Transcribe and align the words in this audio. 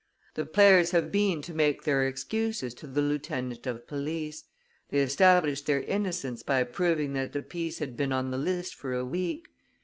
The 0.33 0.47
players 0.47 0.89
have 0.89 1.11
been 1.11 1.43
to 1.43 1.53
make 1.53 1.83
their 1.83 2.07
excuses 2.07 2.73
to 2.73 2.87
the 2.87 3.03
lieutenant 3.03 3.67
of 3.67 3.85
police, 3.85 4.45
they 4.89 4.97
established 4.97 5.67
their 5.67 5.83
innocence 5.83 6.41
by 6.41 6.63
proving 6.63 7.13
that 7.13 7.33
the 7.33 7.43
piece 7.43 7.77
had 7.77 7.95
been 7.95 8.11
on 8.11 8.31
the 8.31 8.39
list 8.39 8.73
for 8.73 8.95
a 8.95 9.05
week. 9.05 9.49